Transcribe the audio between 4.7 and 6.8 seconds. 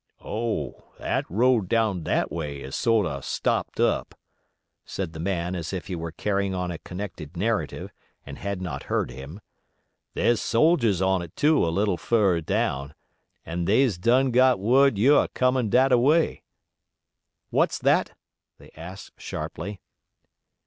said the man, as if he were carrying on a